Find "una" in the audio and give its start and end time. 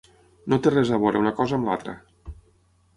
1.27-1.35